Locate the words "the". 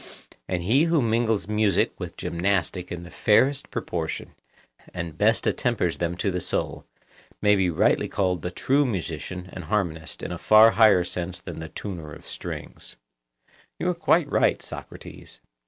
3.03-3.11, 6.31-6.41, 8.41-8.49, 11.59-11.69, 12.23-12.29